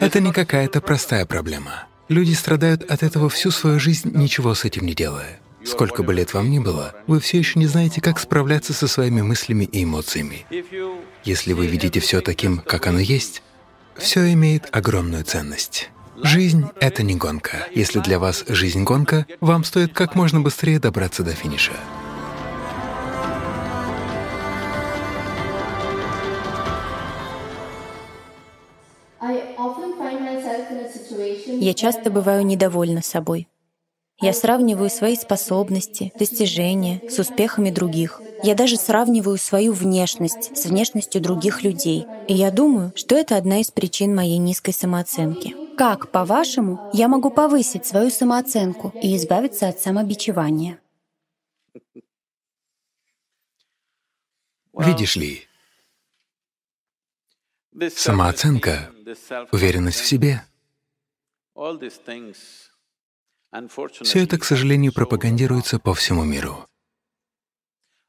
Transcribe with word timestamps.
Это 0.00 0.20
не 0.20 0.32
какая-то 0.32 0.80
простая 0.80 1.26
проблема. 1.26 1.84
Люди 2.08 2.32
страдают 2.32 2.90
от 2.90 3.02
этого 3.02 3.28
всю 3.28 3.50
свою 3.50 3.78
жизнь, 3.78 4.10
ничего 4.14 4.54
с 4.54 4.64
этим 4.64 4.86
не 4.86 4.94
делая. 4.94 5.38
Сколько 5.64 6.02
бы 6.02 6.14
лет 6.14 6.32
вам 6.32 6.50
ни 6.50 6.58
было, 6.58 6.94
вы 7.06 7.20
все 7.20 7.38
еще 7.38 7.58
не 7.58 7.66
знаете, 7.66 8.00
как 8.00 8.18
справляться 8.18 8.72
со 8.72 8.88
своими 8.88 9.20
мыслями 9.20 9.64
и 9.64 9.84
эмоциями. 9.84 10.46
Если 11.22 11.52
вы 11.52 11.66
видите 11.66 12.00
все 12.00 12.22
таким, 12.22 12.58
как 12.58 12.86
оно 12.86 12.98
есть, 12.98 13.42
все 13.96 14.32
имеет 14.32 14.74
огромную 14.74 15.24
ценность. 15.24 15.90
Жизнь— 16.22 16.64
это 16.80 17.02
не 17.02 17.14
гонка. 17.14 17.68
Если 17.74 18.00
для 18.00 18.18
вас 18.18 18.44
жизнь— 18.48 18.82
гонка, 18.84 19.26
вам 19.40 19.64
стоит 19.64 19.92
как 19.92 20.14
можно 20.14 20.40
быстрее 20.40 20.78
добраться 20.78 21.22
до 21.22 21.32
финиша. 21.32 21.72
Я 31.46 31.74
часто 31.74 32.10
бываю 32.10 32.44
недовольна 32.44 33.02
собой. 33.02 33.48
Я 34.22 34.34
сравниваю 34.34 34.90
свои 34.90 35.16
способности, 35.16 36.12
достижения 36.18 37.00
с 37.08 37.18
успехами 37.18 37.70
других. 37.70 38.20
Я 38.42 38.54
даже 38.54 38.76
сравниваю 38.76 39.38
свою 39.38 39.72
внешность 39.72 40.56
с 40.56 40.66
внешностью 40.66 41.22
других 41.22 41.62
людей. 41.62 42.06
И 42.28 42.34
я 42.34 42.50
думаю, 42.50 42.92
что 42.96 43.16
это 43.16 43.36
одна 43.36 43.60
из 43.60 43.70
причин 43.70 44.14
моей 44.14 44.36
низкой 44.36 44.72
самооценки. 44.72 45.56
Как, 45.76 46.10
по-вашему, 46.10 46.90
я 46.92 47.08
могу 47.08 47.30
повысить 47.30 47.86
свою 47.86 48.10
самооценку 48.10 48.92
и 49.02 49.16
избавиться 49.16 49.68
от 49.68 49.80
самобичевания? 49.80 50.78
Видишь 54.74 55.16
ли, 55.16 55.46
самооценка, 57.94 58.90
уверенность 59.50 60.00
в 60.00 60.06
себе 60.06 60.42
все 64.02 64.22
это, 64.22 64.38
к 64.38 64.44
сожалению, 64.44 64.94
пропагандируется 64.94 65.78
по 65.78 65.92
всему 65.92 66.24
миру. 66.24 66.66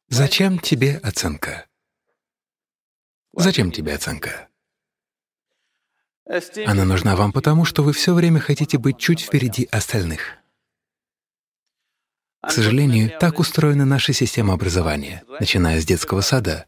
Зачем 0.08 0.58
тебе 0.58 0.98
оценка? 0.98 1.68
Зачем 3.34 3.74
тебе 3.74 3.96
оценка? 3.96 4.48
Она 6.66 6.86
нужна 6.86 7.18
вам 7.18 7.34
потому, 7.34 7.66
что 7.66 7.84
вы 7.84 7.92
все 7.92 8.14
время 8.14 8.40
хотите 8.40 8.78
быть 8.78 8.98
чуть 8.98 9.20
впереди 9.20 9.66
остальных. 9.66 10.38
К 12.42 12.52
сожалению, 12.52 13.20
так 13.20 13.40
устроена 13.40 13.84
наша 13.84 14.14
система 14.14 14.54
образования, 14.54 15.26
начиная 15.42 15.82
с 15.82 15.86
детского 15.86 16.22
сада. 16.22 16.68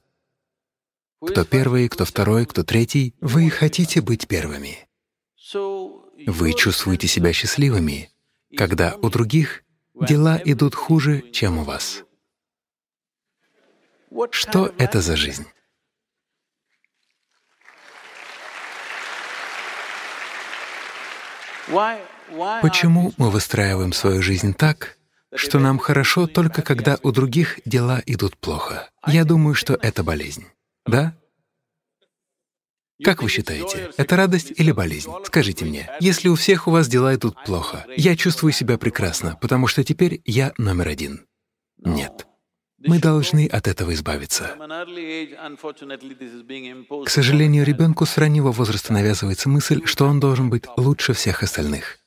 Кто 1.26 1.46
первый, 1.46 1.88
кто 1.88 2.04
второй, 2.04 2.46
кто 2.46 2.66
третий, 2.66 3.16
вы 3.22 3.50
хотите 3.50 4.02
быть 4.02 4.28
первыми. 4.28 4.86
Вы 6.28 6.54
чувствуете 6.54 7.08
себя 7.08 7.34
счастливыми, 7.34 8.10
когда 8.56 8.96
у 9.02 9.10
других 9.10 9.64
дела 9.94 10.40
идут 10.44 10.76
хуже, 10.76 11.24
чем 11.32 11.60
у 11.60 11.64
вас. 11.64 12.04
Что 14.32 14.74
это 14.78 15.02
за 15.02 15.16
жизнь? 15.16 15.46
Почему 22.62 23.14
мы 23.18 23.30
выстраиваем 23.30 23.94
свою 23.94 24.22
жизнь 24.22 24.54
так, 24.54 24.98
что 25.34 25.60
нам 25.60 25.80
хорошо 25.80 26.28
только 26.28 26.62
когда 26.62 26.98
у 27.02 27.12
других 27.12 27.60
дела 27.66 28.02
идут 28.06 28.38
плохо? 28.38 28.90
Я 29.08 29.26
думаю, 29.26 29.56
что 29.56 29.74
это 29.74 30.04
болезнь. 30.04 30.46
Да? 30.86 31.16
Как 33.02 33.24
вы 33.24 33.30
считаете, 33.30 33.92
это 33.98 34.16
радость 34.16 34.52
или 34.56 34.72
болезнь? 34.72 35.10
Скажите 35.26 35.66
мне, 35.66 35.90
если 36.00 36.28
у 36.28 36.36
всех 36.36 36.68
у 36.68 36.72
вас 36.72 36.88
дела 36.88 37.16
идут 37.16 37.36
плохо, 37.46 37.86
я 37.96 38.16
чувствую 38.16 38.52
себя 38.52 38.78
прекрасно, 38.78 39.38
потому 39.42 39.68
что 39.68 39.84
теперь 39.84 40.22
я 40.26 40.54
номер 40.58 40.90
один. 40.90 41.26
Нет. 41.78 42.28
Мы 42.86 43.00
должны 43.00 43.48
от 43.48 43.68
этого 43.68 43.94
избавиться. 43.94 44.56
К 47.06 47.10
сожалению, 47.10 47.66
ребенку 47.66 48.06
с 48.06 48.18
раннего 48.18 48.52
возраста 48.52 48.92
навязывается 48.92 49.48
мысль, 49.48 49.82
что 49.86 50.06
он 50.06 50.20
должен 50.20 50.50
быть 50.50 50.66
лучше 50.76 51.14
всех 51.14 51.44
остальных. 51.44 52.00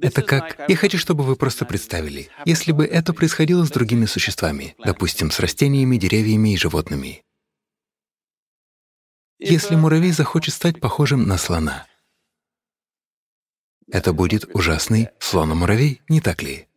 Это 0.00 0.22
как... 0.22 0.58
Я 0.68 0.76
хочу, 0.76 0.98
чтобы 0.98 1.24
вы 1.24 1.36
просто 1.36 1.64
представили, 1.64 2.28
если 2.44 2.72
бы 2.72 2.84
это 2.84 3.12
происходило 3.12 3.64
с 3.64 3.70
другими 3.70 4.06
существами, 4.06 4.74
допустим, 4.84 5.30
с 5.30 5.40
растениями, 5.40 5.96
деревьями 5.96 6.54
и 6.54 6.56
животными. 6.56 7.22
Если 9.38 9.76
муравей 9.76 10.12
захочет 10.12 10.54
стать 10.54 10.80
похожим 10.80 11.26
на 11.26 11.36
слона, 11.36 11.86
это 13.90 14.14
будет 14.14 14.46
ужасный 14.54 15.10
слон-муравей, 15.20 16.00
не 16.08 16.22
так 16.22 16.42
ли? 16.42 16.68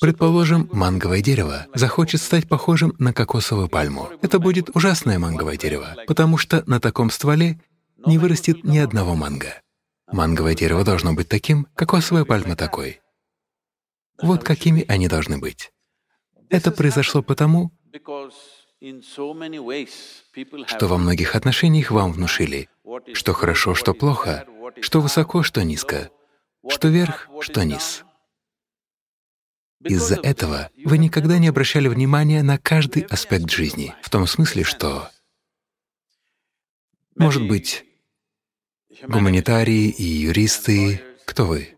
Предположим, 0.00 0.68
манговое 0.72 1.22
дерево 1.22 1.66
захочет 1.74 2.20
стать 2.20 2.48
похожим 2.48 2.94
на 2.98 3.12
кокосовую 3.12 3.68
пальму. 3.68 4.10
Это 4.22 4.38
будет 4.38 4.74
ужасное 4.76 5.18
манговое 5.18 5.56
дерево, 5.56 5.96
потому 6.06 6.36
что 6.36 6.62
на 6.68 6.80
таком 6.80 7.10
стволе 7.10 7.60
не 8.06 8.18
вырастет 8.18 8.62
ни 8.62 8.78
одного 8.78 9.14
манго. 9.16 9.60
Манговое 10.12 10.54
дерево 10.54 10.84
должно 10.84 11.14
быть 11.14 11.28
таким, 11.28 11.66
кокосовая 11.74 12.24
пальма 12.24 12.54
такой. 12.54 13.00
Вот 14.22 14.44
какими 14.44 14.84
они 14.86 15.08
должны 15.08 15.38
быть. 15.38 15.72
Это 16.48 16.70
произошло 16.70 17.22
потому, 17.22 17.72
что 20.66 20.86
во 20.88 20.98
многих 20.98 21.34
отношениях 21.34 21.90
вам 21.90 22.12
внушили, 22.12 22.68
что 23.12 23.32
хорошо, 23.32 23.74
что 23.74 23.94
плохо, 23.94 24.46
что 24.80 25.00
высоко, 25.00 25.42
что 25.42 25.62
низко, 25.62 26.10
что 26.68 26.88
верх, 26.88 27.28
что 27.40 27.64
низ. 27.64 28.04
Из-за 29.82 30.16
этого 30.16 30.70
вы 30.84 30.98
никогда 30.98 31.38
не 31.38 31.48
обращали 31.48 31.88
внимания 31.88 32.42
на 32.42 32.58
каждый 32.58 33.02
аспект 33.02 33.50
жизни, 33.50 33.94
в 34.02 34.10
том 34.10 34.26
смысле, 34.26 34.64
что, 34.64 35.10
может 37.16 37.46
быть, 37.46 37.84
гуманитарии 39.02 39.88
и 39.88 40.04
юристы— 40.04 41.02
кто 41.24 41.46
вы? 41.46 41.76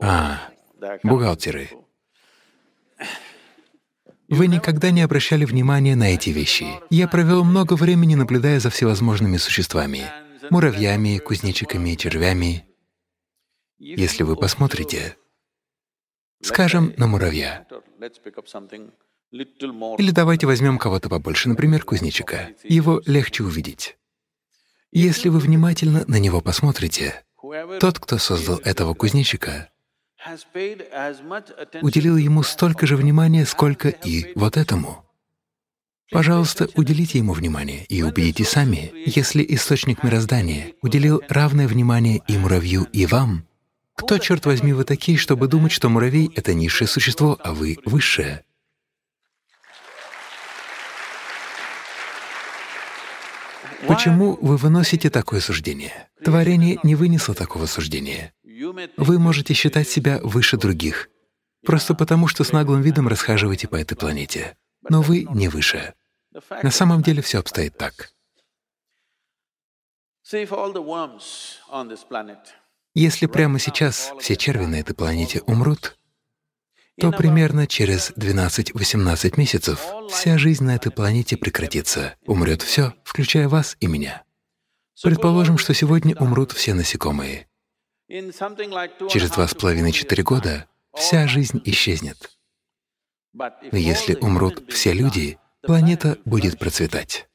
А, 0.00 0.50
бухгалтеры. 1.02 1.70
Вы 4.32 4.46
никогда 4.46 4.90
не 4.90 5.02
обращали 5.02 5.44
внимания 5.44 5.94
на 5.94 6.14
эти 6.14 6.30
вещи. 6.30 6.66
Я 6.88 7.06
провел 7.06 7.44
много 7.44 7.74
времени, 7.74 8.14
наблюдая 8.14 8.60
за 8.60 8.70
всевозможными 8.70 9.36
существами— 9.36 10.04
муравьями, 10.50 11.18
кузнечиками, 11.18 11.96
червями. 11.96 12.64
Если 13.78 14.22
вы 14.22 14.36
посмотрите, 14.36 15.18
скажем, 16.40 16.94
на 16.96 17.08
муравья, 17.08 17.66
или 19.30 20.10
давайте 20.12 20.46
возьмем 20.46 20.78
кого-то 20.78 21.10
побольше, 21.10 21.50
например, 21.50 21.84
кузнечика. 21.84 22.54
Его 22.64 23.02
легче 23.04 23.44
увидеть. 23.44 23.98
Если 24.92 25.28
вы 25.28 25.40
внимательно 25.40 26.04
на 26.06 26.18
него 26.18 26.40
посмотрите, 26.40 27.22
тот, 27.80 27.98
кто 27.98 28.16
создал 28.16 28.60
этого 28.64 28.94
кузнечика, 28.94 29.71
уделил 31.82 32.16
ему 32.16 32.42
столько 32.42 32.86
же 32.86 32.96
внимания, 32.96 33.44
сколько 33.46 33.88
и 33.88 34.32
вот 34.34 34.56
этому. 34.56 35.04
Пожалуйста, 36.10 36.68
уделите 36.74 37.18
ему 37.18 37.32
внимание 37.32 37.84
и 37.86 38.02
убедите 38.02 38.44
сами, 38.44 38.92
если 39.06 39.44
источник 39.48 40.02
мироздания 40.04 40.74
уделил 40.82 41.22
равное 41.28 41.66
внимание 41.66 42.20
и 42.28 42.36
муравью, 42.36 42.86
и 42.92 43.06
вам, 43.06 43.46
кто, 43.94 44.18
черт 44.18 44.44
возьми, 44.46 44.72
вы 44.72 44.84
такие, 44.84 45.16
чтобы 45.16 45.48
думать, 45.48 45.72
что 45.72 45.88
муравей— 45.88 46.30
это 46.36 46.54
низшее 46.54 46.88
существо, 46.88 47.38
а 47.42 47.54
вы— 47.54 47.78
высшее? 47.84 48.44
Почему 53.88 54.38
вы 54.40 54.56
выносите 54.56 55.10
такое 55.10 55.40
суждение? 55.40 56.08
Творение 56.24 56.78
не 56.82 56.94
вынесло 56.94 57.34
такого 57.34 57.66
суждения. 57.66 58.32
Вы 58.96 59.18
можете 59.18 59.54
считать 59.54 59.88
себя 59.88 60.20
выше 60.22 60.56
других, 60.56 61.08
просто 61.64 61.94
потому 61.94 62.28
что 62.28 62.44
с 62.44 62.52
наглым 62.52 62.82
видом 62.82 63.08
расхаживаете 63.08 63.68
по 63.68 63.76
этой 63.76 63.96
планете. 63.96 64.56
Но 64.88 65.02
вы 65.02 65.26
не 65.30 65.48
выше. 65.48 65.94
На 66.62 66.70
самом 66.70 67.02
деле 67.02 67.22
все 67.22 67.38
обстоит 67.38 67.76
так. 67.76 68.12
Если 72.94 73.26
прямо 73.26 73.58
сейчас 73.58 74.12
все 74.18 74.36
черви 74.36 74.66
на 74.66 74.76
этой 74.76 74.94
планете 74.94 75.40
умрут, 75.42 75.98
то 77.00 77.10
примерно 77.10 77.66
через 77.66 78.12
12-18 78.12 79.34
месяцев 79.38 79.80
вся 80.10 80.38
жизнь 80.38 80.64
на 80.64 80.76
этой 80.76 80.92
планете 80.92 81.36
прекратится. 81.36 82.14
Умрет 82.26 82.62
все, 82.62 82.94
включая 83.04 83.48
вас 83.48 83.76
и 83.80 83.86
меня. 83.86 84.24
Предположим, 85.02 85.58
что 85.58 85.74
сегодня 85.74 86.14
умрут 86.16 86.52
все 86.52 86.74
насекомые. 86.74 87.48
Через 88.12 89.30
два 89.30 89.48
с 89.48 89.54
половиной-четыре 89.54 90.22
года 90.22 90.68
вся 90.92 91.26
жизнь 91.26 91.62
исчезнет. 91.64 92.36
Но 93.32 93.78
если 93.78 94.16
умрут 94.16 94.70
все 94.70 94.92
люди, 94.92 95.38
планета 95.62 96.18
будет 96.26 96.58
процветать. 96.58 97.26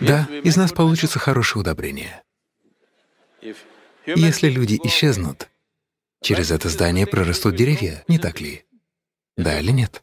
Да, 0.00 0.26
из 0.42 0.56
нас 0.56 0.72
получится 0.72 1.18
хорошее 1.18 1.60
удобрение. 1.60 2.22
Если 4.06 4.48
люди 4.48 4.80
исчезнут, 4.84 5.50
через 6.22 6.50
это 6.50 6.70
здание 6.70 7.06
прорастут 7.06 7.56
деревья, 7.56 8.02
не 8.08 8.18
так 8.18 8.40
ли? 8.40 8.64
Да 9.36 9.60
или 9.60 9.70
нет? 9.70 10.02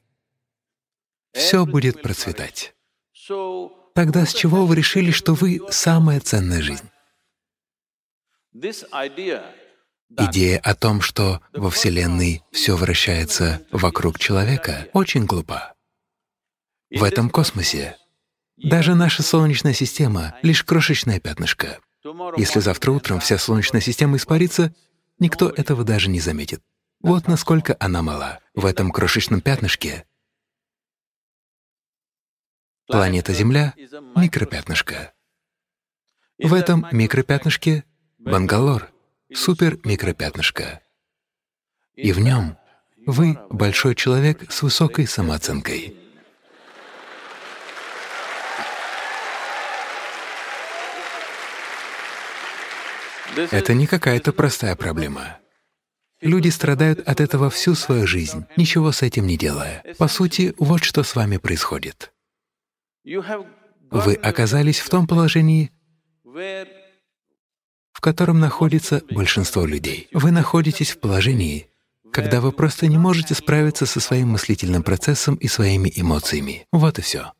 Все 1.33 1.65
будет 1.65 2.03
процветать. 2.03 2.75
Тогда 3.93 4.25
с 4.25 4.33
чего 4.33 4.65
вы 4.65 4.75
решили, 4.75 5.11
что 5.11 5.33
вы— 5.33 5.61
самая 5.69 6.19
ценная 6.19 6.61
жизнь? 6.61 6.89
Идея 10.17 10.59
о 10.59 10.75
том, 10.75 11.01
что 11.01 11.41
во 11.53 11.69
Вселенной 11.69 12.43
все 12.51 12.75
вращается 12.75 13.61
вокруг 13.71 14.19
человека, 14.19 14.87
очень 14.93 15.25
глупа. 15.25 15.73
В 16.89 17.03
этом 17.03 17.29
космосе 17.29 17.97
даже 18.57 18.93
наша 18.95 19.23
Солнечная 19.23 19.73
система— 19.73 20.35
лишь 20.41 20.63
крошечное 20.63 21.19
пятнышко. 21.19 21.79
Если 22.37 22.59
завтра 22.59 22.91
утром 22.91 23.19
вся 23.19 23.37
Солнечная 23.37 23.81
система 23.81 24.17
испарится, 24.17 24.73
никто 25.19 25.49
этого 25.49 25.83
даже 25.83 26.09
не 26.09 26.19
заметит. 26.19 26.61
Вот 27.01 27.27
насколько 27.27 27.75
она 27.79 28.01
мала. 28.01 28.39
В 28.53 28.65
этом 28.65 28.91
крошечном 28.91 29.41
пятнышке 29.41 30.05
планета 32.91 33.33
Земля— 33.33 33.73
микропятнышко. 34.15 35.13
В 36.37 36.53
этом 36.53 36.85
микропятнышке— 36.91 37.83
Бангалор— 38.19 38.91
супер-микропятнышко. 39.33 40.81
И 41.95 42.11
в 42.11 42.19
нем 42.19 42.57
вы— 43.05 43.37
большой 43.49 43.95
человек 43.95 44.51
с 44.51 44.61
высокой 44.61 45.07
самооценкой. 45.07 45.97
Это 53.35 53.73
не 53.73 53.87
какая-то 53.87 54.33
простая 54.33 54.75
проблема. 54.75 55.37
Люди 56.21 56.49
страдают 56.49 57.07
от 57.07 57.19
этого 57.19 57.49
всю 57.49 57.73
свою 57.75 58.05
жизнь, 58.05 58.45
ничего 58.55 58.91
с 58.91 59.01
этим 59.01 59.25
не 59.25 59.37
делая. 59.37 59.83
По 59.97 60.07
сути, 60.07 60.53
вот 60.59 60.83
что 60.83 61.03
с 61.03 61.15
вами 61.15 61.37
происходит. 61.37 62.11
Вы 63.03 64.13
оказались 64.15 64.79
в 64.79 64.89
том 64.89 65.07
положении, 65.07 65.71
в 66.23 67.99
котором 67.99 68.39
находится 68.39 69.01
большинство 69.11 69.65
людей. 69.65 70.07
Вы 70.13 70.31
находитесь 70.31 70.91
в 70.91 70.99
положении, 70.99 71.67
когда 72.11 72.41
вы 72.41 72.51
просто 72.51 72.87
не 72.87 72.97
можете 72.97 73.33
справиться 73.33 73.85
со 73.85 73.99
своим 73.99 74.29
мыслительным 74.29 74.83
процессом 74.83 75.35
и 75.35 75.47
своими 75.47 75.91
эмоциями. 75.95 76.65
Вот 76.71 76.99
и 76.99 77.01
все. 77.01 77.33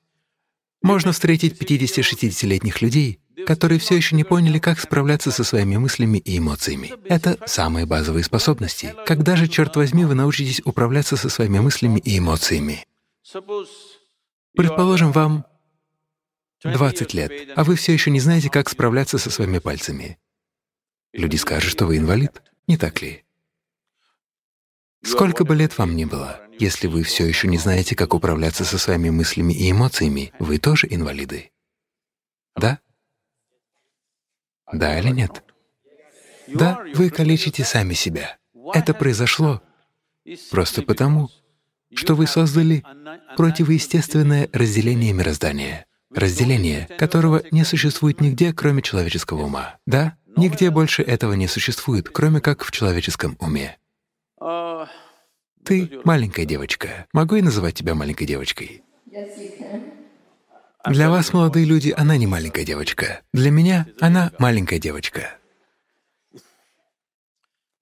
Можно 0.81 1.11
встретить 1.11 1.61
50-60-летних 1.61 2.81
людей, 2.81 3.19
которые 3.45 3.79
все 3.79 3.95
еще 3.95 4.15
не 4.15 4.23
поняли, 4.23 4.59
как 4.59 4.79
справляться 4.79 5.31
со 5.31 5.43
своими 5.43 5.77
мыслями 5.77 6.17
и 6.17 6.37
эмоциями. 6.37 6.93
Это 7.05 7.37
самые 7.45 7.85
базовые 7.85 8.23
способности. 8.23 8.95
Когда 9.05 9.35
же, 9.35 9.47
черт 9.47 9.75
возьми, 9.75 10.05
вы 10.05 10.15
научитесь 10.15 10.61
управляться 10.65 11.17
со 11.17 11.29
своими 11.29 11.59
мыслями 11.59 11.99
и 11.99 12.17
эмоциями? 12.17 12.85
Предположим, 14.55 15.11
вам 15.11 15.45
20 16.63 17.13
лет, 17.13 17.49
а 17.55 17.63
вы 17.63 17.75
все 17.75 17.93
еще 17.93 18.11
не 18.11 18.19
знаете, 18.19 18.49
как 18.49 18.69
справляться 18.69 19.17
со 19.17 19.29
своими 19.29 19.59
пальцами. 19.59 20.19
Люди 21.13 21.35
скажут, 21.35 21.71
что 21.71 21.85
вы 21.85 21.97
инвалид, 21.97 22.41
не 22.67 22.77
так 22.77 23.01
ли? 23.01 23.23
Сколько 25.03 25.43
бы 25.43 25.55
лет 25.55 25.77
вам 25.77 25.95
ни 25.95 26.05
было, 26.05 26.41
если 26.59 26.87
вы 26.87 27.03
все 27.03 27.25
еще 27.25 27.47
не 27.47 27.57
знаете, 27.57 27.95
как 27.95 28.13
управляться 28.13 28.63
со 28.65 28.77
своими 28.77 29.09
мыслями 29.09 29.53
и 29.53 29.71
эмоциями, 29.71 30.31
вы 30.37 30.59
тоже 30.59 30.87
инвалиды. 30.89 31.51
Да? 32.55 32.79
Да 34.71 34.99
или 34.99 35.09
нет? 35.09 35.43
Да, 36.47 36.83
вы 36.93 37.09
калечите 37.09 37.63
сами 37.63 37.93
себя. 37.93 38.37
Это 38.73 38.93
произошло 38.93 39.61
просто 40.51 40.83
потому, 40.83 41.29
что 41.93 42.15
вы 42.15 42.27
создали 42.27 42.83
противоестественное 43.35 44.49
разделение 44.53 45.13
мироздания, 45.13 45.85
разделение, 46.13 46.87
которого 46.97 47.43
не 47.51 47.63
существует 47.63 48.21
нигде, 48.21 48.53
кроме 48.53 48.81
человеческого 48.81 49.43
ума. 49.43 49.77
Да, 49.85 50.15
нигде 50.35 50.69
больше 50.69 51.01
этого 51.01 51.33
не 51.33 51.47
существует, 51.47 52.09
кроме 52.09 52.41
как 52.41 52.63
в 52.63 52.71
человеческом 52.71 53.37
уме. 53.39 53.77
Ты 55.63 56.01
маленькая 56.03 56.45
девочка. 56.45 57.05
Могу 57.13 57.35
я 57.35 57.43
называть 57.43 57.75
тебя 57.75 57.93
маленькой 57.93 58.25
девочкой? 58.25 58.83
Для 60.85 61.09
вас, 61.11 61.31
молодые 61.33 61.65
люди, 61.65 61.93
она 61.95 62.17
не 62.17 62.25
маленькая 62.25 62.65
девочка. 62.65 63.21
Для 63.33 63.51
меня 63.51 63.85
она 63.99 64.31
маленькая 64.39 64.79
девочка. 64.79 65.37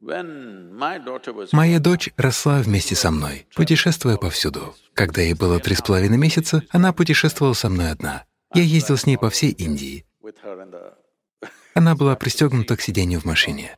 Моя 0.01 1.79
дочь 1.79 2.09
росла 2.15 2.61
вместе 2.61 2.95
со 2.95 3.11
мной, 3.11 3.47
путешествуя 3.55 4.17
повсюду. 4.17 4.75
Когда 4.93 5.21
ей 5.21 5.33
было 5.33 5.59
три 5.59 5.75
с 5.75 5.81
половиной 5.81 6.17
месяца, 6.17 6.63
она 6.69 6.93
путешествовала 6.93 7.53
со 7.53 7.69
мной 7.69 7.91
одна. 7.91 8.25
Я 8.53 8.63
ездил 8.63 8.97
с 8.97 9.05
ней 9.05 9.17
по 9.17 9.29
всей 9.29 9.51
Индии. 9.51 10.05
Она 11.73 11.95
была 11.95 12.15
пристегнута 12.15 12.75
к 12.75 12.81
сиденью 12.81 13.21
в 13.21 13.25
машине. 13.25 13.77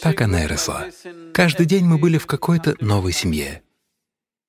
Так 0.00 0.20
она 0.20 0.44
и 0.44 0.46
росла. 0.46 0.86
Каждый 1.34 1.66
день 1.66 1.84
мы 1.84 1.98
были 1.98 2.16
в 2.16 2.26
какой-то 2.26 2.76
новой 2.80 3.12
семье. 3.12 3.62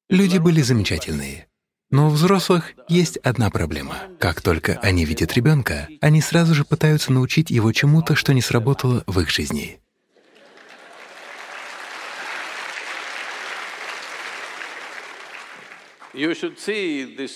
Люди 0.09 0.37
были 0.37 0.61
замечательные. 0.61 1.47
Но 1.89 2.07
у 2.07 2.09
взрослых 2.09 2.73
есть 2.89 3.17
одна 3.17 3.49
проблема. 3.49 3.95
Как 4.19 4.41
только 4.41 4.77
они 4.81 5.05
видят 5.05 5.33
ребенка, 5.33 5.87
они 6.01 6.21
сразу 6.21 6.53
же 6.53 6.65
пытаются 6.65 7.13
научить 7.13 7.49
его 7.49 7.71
чему-то, 7.71 8.15
что 8.15 8.33
не 8.33 8.41
сработало 8.41 9.03
в 9.07 9.19
их 9.21 9.29
жизни. 9.29 9.79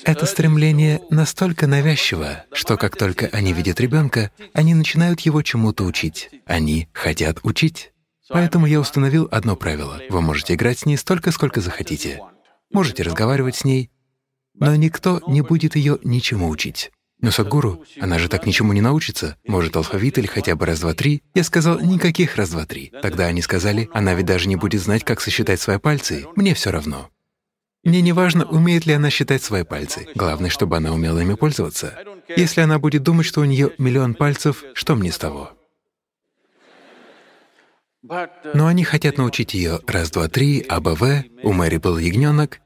Это 0.06 0.25
стремление 0.25 1.01
настолько 1.09 1.68
навязчиво, 1.68 2.45
что 2.51 2.77
как 2.77 2.97
только 2.97 3.27
они 3.27 3.54
видят 3.54 3.80
ребенка, 3.80 4.31
они 4.54 4.74
начинают 4.74 5.21
его 5.21 5.44
чему-то 5.44 5.86
учить. 5.86 6.30
Они 6.45 6.89
хотят 6.92 7.39
учить. 7.44 7.94
Поэтому 8.27 8.65
я 8.65 8.80
установил 8.80 9.30
одно 9.31 9.56
правило. 9.56 10.01
Вы 10.09 10.21
можете 10.21 10.56
играть 10.56 10.80
с 10.80 10.86
ней 10.86 10.97
столько, 10.97 11.31
сколько 11.31 11.62
захотите. 11.62 12.21
Можете 12.74 13.04
разговаривать 13.04 13.57
с 13.57 13.65
ней, 13.65 13.92
но 14.62 14.75
никто 14.75 15.22
не 15.28 15.42
будет 15.42 15.75
ее 15.75 15.97
ничему 16.04 16.47
учить. 16.47 16.92
Но 17.19 17.31
Садгуру, 17.31 17.83
она 18.00 18.18
же 18.19 18.30
так 18.30 18.45
ничему 18.45 18.74
не 18.74 18.81
научится. 18.81 19.35
Может, 19.45 19.76
алфавит 19.76 20.18
или 20.18 20.28
хотя 20.28 20.56
бы 20.56 20.66
раз-два-три? 20.66 21.24
Я 21.33 21.44
сказал, 21.44 21.80
никаких 21.80 22.35
раз-два-три. 22.35 22.92
Тогда 23.02 23.26
они 23.26 23.42
сказали, 23.42 23.90
она 23.94 24.14
ведь 24.14 24.26
даже 24.28 24.47
не 24.47 24.56
будет 24.56 24.81
знать, 24.81 25.04
как 25.04 25.19
сосчитать 25.19 25.59
свои 25.59 25.78
пальцы. 25.78 26.26
Мне 26.35 26.54
все 26.54 26.71
равно. 26.71 27.09
Мне 27.83 28.02
не 28.02 28.14
важно, 28.14 28.45
умеет 28.45 28.85
ли 28.85 28.94
она 28.94 29.09
считать 29.09 29.44
свои 29.44 29.64
пальцы. 29.64 30.07
Главное, 30.14 30.52
чтобы 30.52 30.78
она 30.78 30.92
умела 30.94 31.19
ими 31.19 31.33
пользоваться. 31.33 31.95
Если 32.35 32.62
она 32.62 32.78
будет 32.78 33.02
думать, 33.02 33.26
что 33.26 33.42
у 33.42 33.45
нее 33.45 33.71
миллион 33.80 34.14
пальцев, 34.14 34.64
что 34.74 34.95
мне 34.95 35.12
с 35.12 35.18
того? 35.18 35.52
Но 38.54 38.68
они 38.68 38.83
хотят 38.83 39.18
научить 39.18 39.54
ее 39.54 39.80
раз, 39.88 40.12
два, 40.12 40.28
три, 40.28 40.62
АБВ, 40.62 41.04
у 41.44 41.54
Мэри 41.54 41.78
был 41.78 41.97
ягненок, 41.97 42.62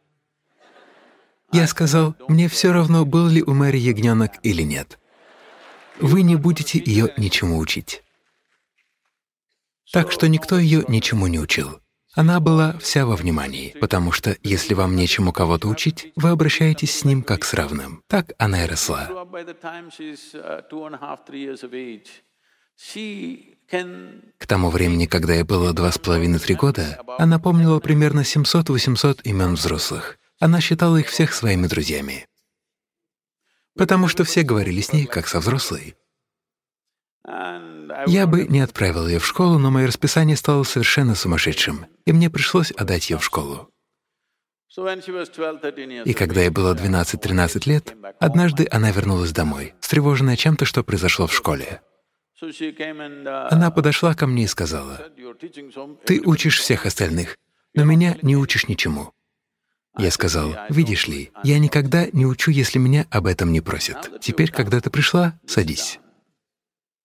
я 1.56 1.68
сказал, 1.68 2.16
мне 2.28 2.48
все 2.50 2.72
равно, 2.72 3.06
был 3.06 3.28
ли 3.28 3.42
у 3.42 3.54
Мэри 3.54 3.78
ягненок 3.78 4.32
или 4.44 4.64
нет. 4.64 5.00
Вы 6.00 6.24
не 6.24 6.36
будете 6.36 6.82
ее 6.84 7.14
ничему 7.18 7.58
учить. 7.58 8.04
Так 9.92 10.12
что 10.12 10.28
никто 10.28 10.60
ее 10.60 10.84
ничему 10.88 11.28
не 11.28 11.40
учил. 11.40 11.80
Она 12.14 12.40
была 12.40 12.78
вся 12.80 13.06
во 13.06 13.16
внимании, 13.16 13.76
потому 13.80 14.12
что 14.12 14.36
если 14.42 14.74
вам 14.74 14.96
нечему 14.96 15.34
кого-то 15.34 15.68
учить, 15.68 16.12
вы 16.16 16.30
обращаетесь 16.30 16.98
с 16.98 17.04
ним 17.04 17.24
как 17.24 17.44
с 17.44 17.54
равным. 17.54 18.04
Так 18.08 18.34
она 18.38 18.64
и 18.64 18.68
росла. 18.68 19.10
К 24.38 24.48
тому 24.48 24.70
времени, 24.70 25.06
когда 25.06 25.34
ей 25.34 25.44
было 25.44 25.74
два 25.74 25.92
с 25.92 25.98
половиной-три 25.98 26.56
года, 26.56 27.00
она 27.18 27.40
помнила 27.40 27.80
примерно 27.80 28.22
700-800 28.22 29.22
имен 29.24 29.56
взрослых. 29.56 30.18
Она 30.40 30.60
считала 30.60 30.98
их 30.98 31.08
всех 31.08 31.34
своими 31.34 31.68
друзьями, 31.68 32.28
потому 33.76 34.08
что 34.08 34.24
все 34.24 34.44
говорили 34.44 34.82
с 34.82 34.92
ней 34.92 35.06
как 35.06 35.28
со 35.28 35.40
взрослой. 35.40 35.96
Я 38.08 38.28
бы 38.28 38.46
не 38.48 38.60
отправил 38.60 39.08
ее 39.08 39.20
в 39.20 39.26
школу, 39.26 39.58
но 39.58 39.72
мое 39.72 39.88
расписание 39.88 40.38
стало 40.38 40.64
совершенно 40.64 41.16
сумасшедшим, 41.16 41.88
и 42.06 42.12
мне 42.12 42.30
пришлось 42.30 42.72
отдать 42.72 43.10
ее 43.10 43.18
в 43.18 43.24
школу. 43.24 43.72
И 44.78 46.14
когда 46.14 46.42
ей 46.42 46.50
было 46.50 46.76
12-13 46.76 47.70
лет, 47.70 47.96
однажды 48.20 48.68
она 48.70 48.92
вернулась 48.92 49.32
домой, 49.32 49.74
встревоженная 49.80 50.36
чем-то, 50.36 50.66
что 50.66 50.84
произошло 50.84 51.28
в 51.28 51.34
школе. 51.34 51.82
Она 52.42 53.72
подошла 53.72 54.14
ко 54.14 54.28
мне 54.28 54.44
и 54.44 54.48
сказала, 54.48 55.10
«Ты 56.06 56.22
учишь 56.26 56.60
всех 56.60 56.86
остальных, 56.86 57.38
но 57.74 57.86
меня 57.86 58.18
не 58.22 58.36
учишь 58.36 58.68
ничему. 58.68 59.15
Я 59.98 60.12
сказал, 60.12 60.56
«Видишь 60.70 61.08
ли, 61.08 61.32
я 61.44 61.60
никогда 61.60 62.08
не 62.12 62.26
учу, 62.26 62.52
если 62.52 62.80
меня 62.80 63.08
об 63.10 63.28
этом 63.28 63.52
не 63.52 63.62
просят. 63.62 64.20
Теперь, 64.22 64.52
когда 64.52 64.82
ты 64.82 64.90
пришла, 64.90 65.40
садись. 65.46 66.00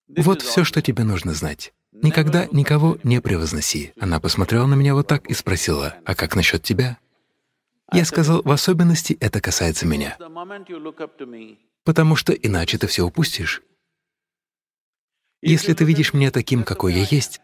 Вот 0.09 0.43
все, 0.43 0.65
что 0.65 0.83
тебе 0.83 1.05
нужно 1.05 1.35
знать. 1.35 1.73
Никогда 1.93 2.47
никого 2.51 2.99
не 3.03 3.21
превозноси». 3.21 3.93
Она 4.01 4.19
посмотрела 4.21 4.67
на 4.67 4.75
меня 4.75 4.95
вот 4.95 5.07
так 5.07 5.27
и 5.27 5.35
спросила, 5.35 5.97
«А 6.05 6.15
как 6.15 6.35
насчет 6.35 6.63
тебя?» 6.63 6.99
Я 7.93 8.05
сказал, 8.05 8.43
в 8.43 8.51
особенности 8.51 9.17
это 9.21 9.41
касается 9.41 9.85
меня, 9.85 10.17
потому 11.85 12.15
что 12.15 12.33
иначе 12.33 12.79
ты 12.79 12.87
все 12.87 13.05
упустишь. 13.05 13.63
Если 15.43 15.73
ты 15.75 15.85
видишь 15.85 16.13
меня 16.13 16.31
таким, 16.31 16.63
какой 16.63 16.95
я 16.95 17.05
есть, 17.11 17.41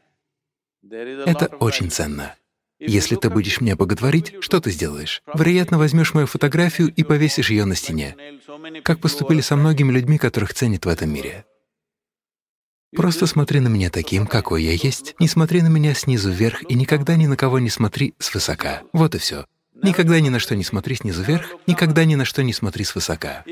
это 0.89 1.47
очень 1.57 1.91
ценно. 1.91 2.37
Если 2.79 3.17
ты 3.17 3.31
будешь 3.31 3.61
меня 3.61 3.75
боготворить, 3.75 4.35
что 4.41 4.61
ты 4.61 4.71
сделаешь? 4.71 5.23
Вероятно, 5.35 5.79
возьмешь 5.79 6.13
мою 6.13 6.27
фотографию 6.27 6.93
и 6.95 7.03
повесишь 7.05 7.51
ее 7.51 7.65
на 7.65 7.75
стене, 7.75 8.17
как 8.83 9.01
поступили 9.01 9.41
со 9.41 9.57
многими 9.57 9.93
людьми, 9.93 10.19
которых 10.19 10.53
ценят 10.53 10.85
в 10.85 10.89
этом 10.89 11.11
мире. 11.11 11.45
Просто 12.95 13.27
смотри 13.27 13.61
на 13.61 13.69
меня 13.69 13.91
таким, 13.91 14.27
какой 14.27 14.63
я 14.63 14.73
есть. 14.73 15.15
Не 15.19 15.29
смотри 15.29 15.63
на 15.63 15.69
меня 15.69 15.95
снизу 15.95 16.31
вверх 16.31 16.63
и 16.69 16.75
никогда 16.75 17.17
ни 17.17 17.27
на 17.27 17.37
кого 17.37 17.59
не 17.59 17.71
смотри 17.71 18.15
свысока. 18.19 18.83
Вот 18.93 19.15
и 19.15 19.19
все. 19.19 19.45
Никогда 19.83 20.21
ни 20.21 20.29
на 20.29 20.39
что 20.39 20.57
не 20.57 20.65
смотри 20.65 20.97
снизу 20.97 21.23
вверх, 21.23 21.55
никогда 21.67 22.05
ни 22.05 22.15
на 22.15 22.25
что 22.25 22.43
не 22.43 22.53
смотри 22.53 22.85
свысока. 22.85 23.45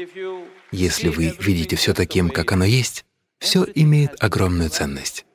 Если 0.73 1.09
вы 1.09 1.35
видите 1.39 1.77
все 1.77 1.93
таким, 1.93 2.31
как 2.31 2.53
оно 2.53 2.65
есть, 2.65 3.05
все 3.39 3.67
имеет 3.75 4.23
огромную 4.23 4.71
ценность. 4.71 5.27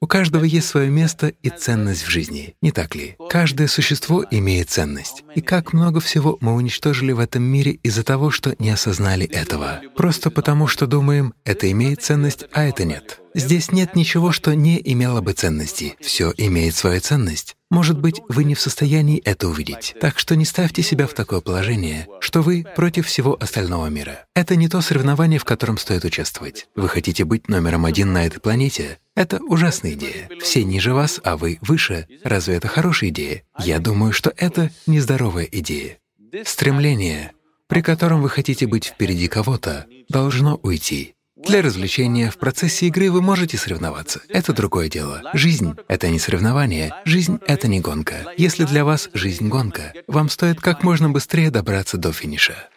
У 0.00 0.06
каждого 0.06 0.44
есть 0.44 0.68
свое 0.68 0.90
место 0.90 1.32
и 1.42 1.50
ценность 1.50 2.02
в 2.02 2.08
жизни, 2.08 2.54
не 2.62 2.70
так 2.70 2.94
ли? 2.94 3.16
Каждое 3.30 3.68
существо 3.68 4.24
имеет 4.30 4.70
ценность. 4.70 5.24
И 5.34 5.40
как 5.40 5.72
много 5.72 6.00
всего 6.00 6.38
мы 6.40 6.54
уничтожили 6.54 7.12
в 7.12 7.20
этом 7.20 7.42
мире 7.42 7.72
из-за 7.82 8.04
того, 8.04 8.30
что 8.30 8.54
не 8.58 8.70
осознали 8.70 9.26
этого. 9.26 9.80
Просто 9.96 10.30
потому, 10.30 10.66
что 10.66 10.86
думаем, 10.86 11.34
это 11.44 11.70
имеет 11.70 12.02
ценность, 12.02 12.44
а 12.52 12.64
это 12.64 12.84
нет. 12.84 13.20
Здесь 13.34 13.70
нет 13.70 13.94
ничего, 13.94 14.32
что 14.32 14.54
не 14.54 14.80
имело 14.82 15.20
бы 15.20 15.32
ценности. 15.32 15.96
Все 16.00 16.32
имеет 16.36 16.74
свою 16.74 17.00
ценность. 17.00 17.57
Может 17.70 17.98
быть, 17.98 18.22
вы 18.28 18.44
не 18.44 18.54
в 18.54 18.60
состоянии 18.60 19.18
это 19.18 19.46
увидеть. 19.46 19.94
Так 20.00 20.18
что 20.18 20.36
не 20.36 20.46
ставьте 20.46 20.82
себя 20.82 21.06
в 21.06 21.12
такое 21.12 21.40
положение, 21.40 22.08
что 22.20 22.40
вы 22.40 22.64
против 22.74 23.06
всего 23.06 23.36
остального 23.38 23.88
мира. 23.88 24.24
Это 24.34 24.56
не 24.56 24.68
то 24.68 24.80
соревнование, 24.80 25.38
в 25.38 25.44
котором 25.44 25.76
стоит 25.76 26.04
участвовать. 26.04 26.68
Вы 26.74 26.88
хотите 26.88 27.24
быть 27.24 27.48
номером 27.48 27.84
один 27.84 28.12
на 28.12 28.24
этой 28.24 28.40
планете? 28.40 28.98
Это 29.14 29.38
ужасная 29.42 29.92
идея. 29.92 30.30
Все 30.40 30.64
ниже 30.64 30.94
вас, 30.94 31.20
а 31.24 31.36
вы 31.36 31.58
выше. 31.60 32.06
Разве 32.24 32.54
это 32.54 32.68
хорошая 32.68 33.10
идея? 33.10 33.42
Я 33.58 33.80
думаю, 33.80 34.12
что 34.12 34.32
это 34.36 34.70
нездоровая 34.86 35.48
идея. 35.50 35.98
Стремление, 36.44 37.32
при 37.66 37.82
котором 37.82 38.22
вы 38.22 38.30
хотите 38.30 38.66
быть 38.66 38.86
впереди 38.86 39.28
кого-то, 39.28 39.86
должно 40.08 40.56
уйти. 40.62 41.14
Для 41.48 41.62
развлечения 41.62 42.30
в 42.30 42.36
процессе 42.36 42.88
игры 42.88 43.10
вы 43.10 43.22
можете 43.22 43.56
соревноваться. 43.56 44.20
Это 44.28 44.52
другое 44.52 44.90
дело. 44.90 45.22
Жизнь— 45.32 45.74
это 45.88 46.10
не 46.10 46.18
соревнование, 46.18 46.92
жизнь— 47.06 47.38
это 47.46 47.68
не 47.68 47.80
гонка. 47.80 48.34
Если 48.36 48.64
для 48.64 48.84
вас 48.84 49.08
жизнь— 49.14 49.48
гонка, 49.48 49.94
вам 50.06 50.28
стоит 50.28 50.60
как 50.60 50.82
можно 50.82 51.08
быстрее 51.08 51.50
добраться 51.50 51.96
до 51.96 52.12
финиша. 52.12 52.68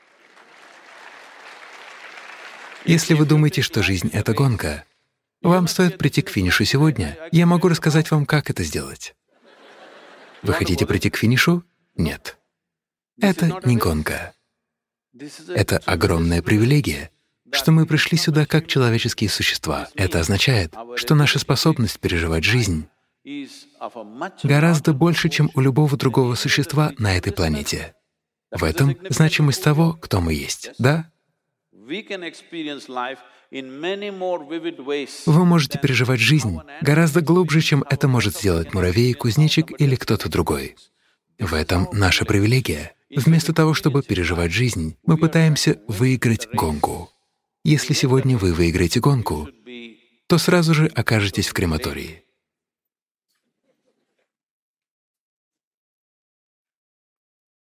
Если 2.86 3.14
вы 3.14 3.26
думаете, 3.26 3.62
что 3.62 3.84
жизнь— 3.84 4.10
это 4.14 4.34
гонка, 4.34 4.86
вам 5.42 5.68
стоит 5.68 5.98
прийти 5.98 6.22
к 6.22 6.30
финишу 6.30 6.64
сегодня. 6.64 7.18
Я 7.34 7.46
могу 7.46 7.68
рассказать 7.68 8.10
вам, 8.10 8.26
как 8.26 8.50
это 8.50 8.64
сделать. 8.64 9.16
Вы 10.44 10.54
хотите 10.54 10.86
прийти 10.86 11.10
к 11.10 11.18
финишу? 11.18 11.64
Нет. 11.98 12.38
Это 13.20 13.60
не 13.66 13.76
гонка. 13.76 14.34
Это 15.50 15.80
огромная 15.80 16.42
привилегия— 16.42 17.12
что 17.52 17.72
мы 17.72 17.86
пришли 17.86 18.18
сюда 18.18 18.46
как 18.46 18.68
человеческие 18.68 19.30
существа. 19.30 19.88
Это 19.96 20.20
означает, 20.20 20.74
что 20.96 21.16
наша 21.16 21.40
способность 21.40 22.00
переживать 22.00 22.44
жизнь 22.44 22.88
гораздо 24.44 24.94
больше, 24.94 25.30
чем 25.30 25.52
у 25.54 25.62
любого 25.62 25.96
другого 25.98 26.36
существа 26.36 26.92
на 26.98 27.16
этой 27.16 27.32
планете. 27.32 27.94
В 28.52 28.64
этом 28.64 28.98
значимость 29.10 29.64
того, 29.64 29.94
кто 29.94 30.22
мы 30.22 30.34
есть, 30.34 30.72
да? 30.78 31.10
Вы 35.26 35.46
можете 35.46 35.80
переживать 35.80 36.20
жизнь 36.20 36.60
гораздо 36.82 37.22
глубже, 37.22 37.62
чем 37.62 37.84
это 37.90 38.08
может 38.08 38.38
сделать 38.38 38.74
муравей, 38.74 39.14
кузнечик 39.14 39.80
или 39.80 39.96
кто-то 39.96 40.30
другой. 40.30 40.76
В 41.40 41.54
этом 41.54 41.88
наша 41.92 42.26
привилегия. 42.26 42.94
Вместо 43.10 43.54
того, 43.54 43.74
чтобы 43.74 44.04
переживать 44.04 44.52
жизнь, 44.52 44.96
мы 45.06 45.18
пытаемся 45.18 45.82
выиграть 45.88 46.48
гонку. 46.54 47.10
Если 47.64 47.94
сегодня 47.94 48.38
вы 48.38 48.54
выиграете 48.54 49.00
гонку, 49.00 49.48
то 50.28 50.38
сразу 50.40 50.74
же 50.74 50.88
окажетесь 50.88 51.48
в 51.48 51.54
крематории. 51.54 52.24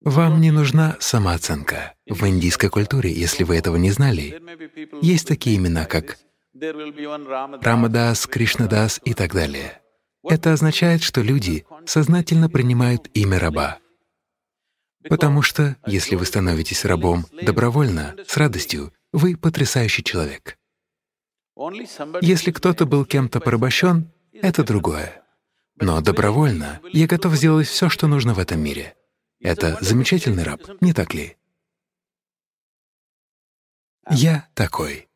Вам 0.03 0.41
не 0.41 0.51
нужна 0.51 0.97
самооценка. 1.01 1.95
В 2.07 2.27
индийской 2.27 2.71
культуре, 2.71 3.13
если 3.13 3.45
вы 3.45 3.57
этого 3.57 3.77
не 3.77 3.91
знали, 3.91 4.41
есть 5.03 5.29
такие 5.29 5.57
имена, 5.57 5.85
как 5.85 6.19
Рамадас, 6.55 8.27
Кришнадас 8.27 9.01
и 9.05 9.13
так 9.13 9.35
далее. 9.35 9.83
Это 10.25 10.55
означает, 10.55 11.03
что 11.03 11.21
люди 11.21 11.67
сознательно 11.85 12.49
принимают 12.49 13.11
имя 13.13 13.39
раба. 13.39 13.79
Потому 15.09 15.43
что, 15.43 15.77
если 15.87 16.17
вы 16.17 16.25
становитесь 16.25 16.87
рабом 16.87 17.27
добровольно, 17.43 18.17
с 18.27 18.37
радостью, 18.39 18.93
вы 19.13 19.37
потрясающий 19.37 20.03
человек. 20.03 20.59
Если 22.23 22.53
кто-то 22.53 22.87
был 22.87 23.05
кем-то 23.05 23.41
порабощен, 23.41 24.11
это 24.33 24.65
другое. 24.65 25.23
Но 25.77 26.01
добровольно 26.01 26.81
я 26.93 27.07
готов 27.07 27.35
сделать 27.35 27.69
все, 27.69 27.89
что 27.89 28.07
нужно 28.07 28.35
в 28.35 28.39
этом 28.39 28.61
мире. 28.61 28.97
Это 29.41 29.79
замечательный 29.81 30.43
раб, 30.43 30.63
не 30.81 30.93
так 30.93 31.15
ли? 31.15 31.37
Я 34.11 34.49
такой. 34.55 35.10